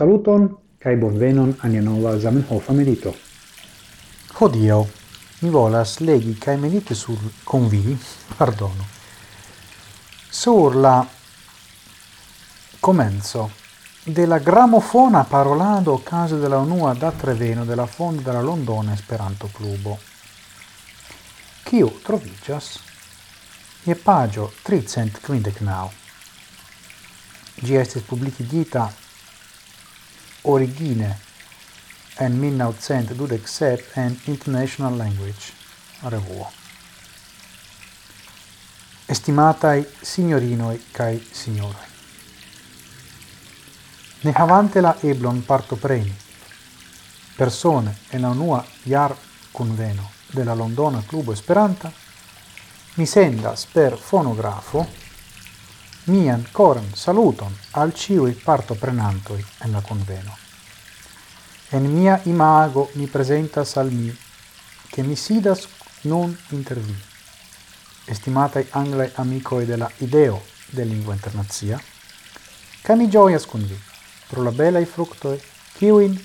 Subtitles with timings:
[0.00, 3.14] Saluton kai bonvenon al nova Zamenhof medito.
[4.38, 4.88] Hodio,
[5.40, 7.98] mi volas legi kai mediti sur con vi,
[8.34, 8.86] pardono.
[10.30, 11.06] Sur la
[12.80, 13.50] comenzo
[14.02, 19.98] della gramofona parolado caso della unua da Treveno della fondo della Londona Esperanto Clubo.
[21.62, 22.80] Kiu trovigas
[23.84, 25.88] e pagio 300 kvindek naŭ.
[27.60, 28.88] Ĝi estis publikigita
[30.44, 31.18] origine
[32.18, 35.52] en 1927 en International Language,
[36.02, 36.50] revuo.
[39.08, 41.88] Estimatai signorinoi cae signore,
[44.22, 46.14] Ne havante la eblon partopreni,
[47.36, 49.16] persone en la unua iar
[49.50, 51.90] conveno de la Londona Clubo Esperanta,
[52.94, 54.86] mi sendas per fonografo
[56.04, 60.36] mian coran saluton al ciui partoprenantoi en la conveno.
[61.70, 64.16] En mia imago mi presentas al mi,
[64.90, 65.68] che mi sidas
[66.02, 66.96] nun inter vi.
[68.06, 71.80] Estimatai anglai amicoi della ideo de lingua internazia,
[72.82, 73.78] ca mi gioias con vi,
[74.26, 75.40] pro la belai fructoi,
[75.76, 76.18] ciuin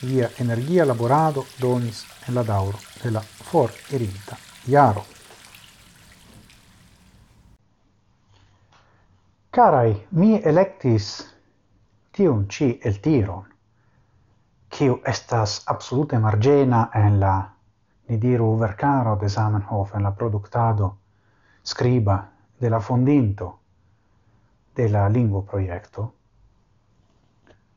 [0.00, 5.06] via energia laborado donis en la dauro della for erinta, iaro
[9.54, 11.22] Carai, mi electis
[12.10, 13.44] tiun ci el tiron,
[14.66, 17.34] quiu estas absolute margena en la,
[18.08, 20.88] ni diru, vercaro de Zamenhof, en la productado
[21.64, 22.16] scriba
[22.58, 23.58] de la fondinto
[24.74, 26.12] de la lingua proiecto,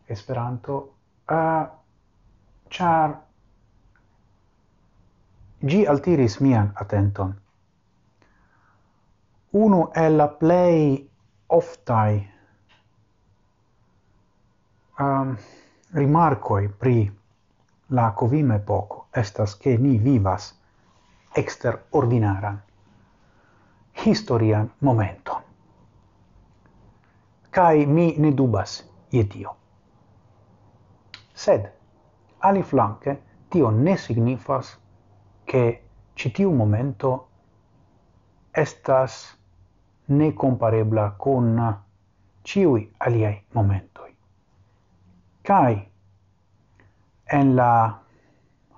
[0.08, 0.94] Esperanto,
[1.30, 1.68] uh,
[2.70, 3.14] char
[5.60, 7.36] gi altiris mian attenton.
[9.52, 11.07] Uno è la play
[11.48, 12.30] oftai
[15.00, 15.38] um,
[15.94, 17.18] rimarcoi pri
[17.88, 20.54] la covime poco estas che ni vivas
[21.34, 22.62] exter ordinaran
[24.06, 25.42] historian momenton.
[27.50, 29.56] Kai mi ne dubas je tio.
[31.34, 31.72] Sed,
[32.40, 34.78] ali flanque, tio ne signifas
[35.46, 37.28] che citiu momento
[38.52, 39.37] estas
[40.08, 41.84] ne comparebla con
[42.42, 44.16] ciui aliai momentoi.
[45.42, 45.92] Cai,
[47.26, 48.00] en la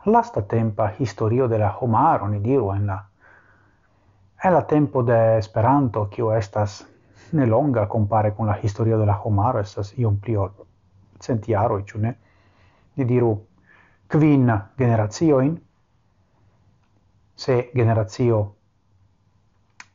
[0.06, 3.06] lasta tempa historio de la homaro, ni diru, en la
[4.42, 6.88] en la tempo de Esperanto, kiu estas
[7.32, 10.54] ne longa compare con la historio de la homaro, estas iom pli ol
[11.20, 12.16] centiaroi, ciu ne?
[12.96, 13.34] Ni diru
[14.08, 14.48] quin
[14.78, 15.60] generazioin,
[17.36, 18.56] se generazio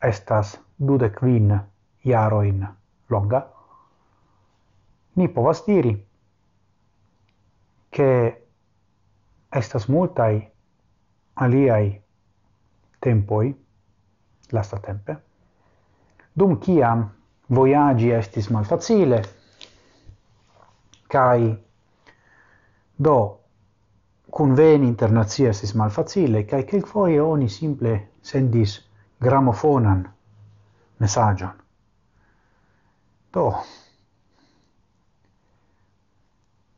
[0.06, 1.60] estas dude quin
[2.04, 2.66] iaroin
[3.10, 3.47] longa,
[5.15, 5.94] ni povas diri
[7.91, 8.42] che
[9.53, 10.50] estas multai
[11.34, 12.03] aliai
[13.00, 13.54] tempoi
[14.53, 15.16] lasta tempe,
[16.32, 17.09] dum ciam
[17.50, 19.22] voyagi estis malfacile,
[21.09, 21.54] cae
[22.97, 23.41] do
[24.31, 28.84] conveni internazia estis malfacile, cae quelquefoie oni simple sendis
[29.21, 30.09] gramofonan
[30.99, 31.53] messagion.
[33.33, 33.55] Do,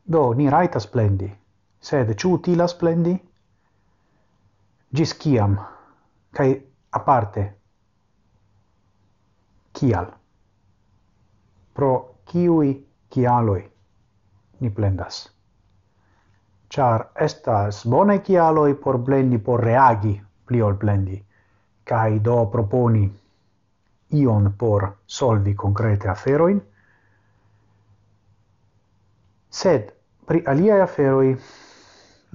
[0.03, 1.29] do ni raita splendi,
[1.79, 3.13] sed ciu utila splendi?
[4.95, 5.57] Gis ciam,
[6.31, 6.53] cae
[6.89, 7.43] aparte,
[9.73, 10.11] kial?
[11.73, 11.91] Pro
[12.31, 12.71] ciui
[13.13, 13.63] cialoi
[14.59, 15.27] ni plendas?
[16.69, 20.15] Char estas bone kialoj por blendi, por reagi
[20.45, 21.26] pli ol blendi
[21.87, 23.05] kai do proponi
[24.19, 26.59] ion por solvi concrete aferoin,
[29.49, 29.93] sed
[30.27, 31.31] pri aliae aferoi,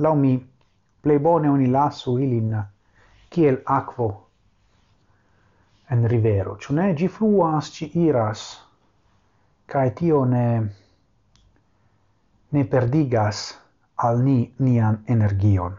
[0.04, 0.34] lau mi,
[1.02, 2.56] plei bone oni lasu ilin
[3.28, 4.08] kiel aquo
[5.92, 8.42] en rivero, ciu ne gi fluas, ci iras,
[9.66, 10.46] cae tio ne,
[12.52, 13.42] ne perdigas
[13.96, 15.76] al ni nian energion.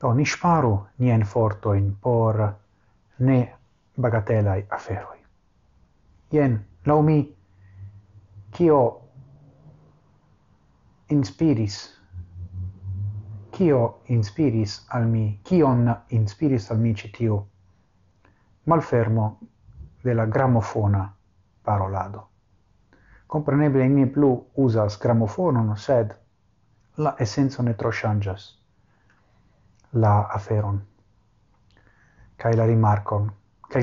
[0.00, 2.38] Do ni sparu nien fortoin por
[3.18, 3.38] ne
[4.00, 5.18] bagatelai aferoi.
[6.32, 7.36] Jen, lau mi,
[8.50, 8.80] kio
[11.10, 11.78] inspiris
[13.50, 17.42] kio inspiris al mi kion inspiris al mi citiu,
[18.66, 19.38] malfermo
[20.04, 21.08] de la gramofona
[21.64, 22.28] parolado
[23.28, 26.14] compreneble ni plu usas gramofonon sed
[26.96, 28.46] la essenzo ne tro changas
[29.92, 30.80] la aferon
[32.38, 33.30] kaj la rimarkon.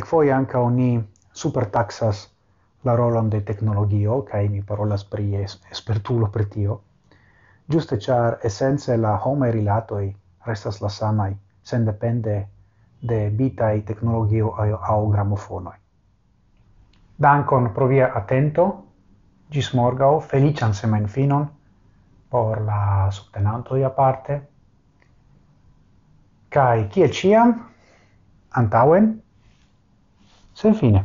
[0.09, 0.89] Foi ankaŭ ni
[1.33, 2.21] supertaxas
[2.87, 6.79] la rolon de tecnologio, kai mi parolas pri es espertulo pri tio.
[7.71, 10.05] Giuste char esence la homaj rilatoj
[10.47, 12.35] restas la samai, sen depende
[13.01, 14.53] de bitaj tecnologio
[14.93, 15.75] au gramofonoj.
[17.17, 18.81] Dankon pro via atento.
[19.73, 21.45] Morgao, felician semen finon,
[22.29, 24.41] por la subtenantoj aparte.
[26.55, 27.51] Kai kiel ciam,
[28.55, 29.09] antauen,
[30.55, 31.03] sen fine.